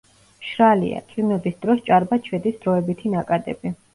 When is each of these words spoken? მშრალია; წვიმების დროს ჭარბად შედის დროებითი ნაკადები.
მშრალია; 0.43 1.01
წვიმების 1.11 1.59
დროს 1.67 1.83
ჭარბად 1.89 2.31
შედის 2.31 2.57
დროებითი 2.65 3.15
ნაკადები. 3.17 3.75